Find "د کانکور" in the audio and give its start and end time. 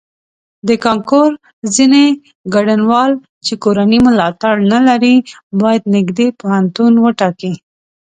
0.67-1.29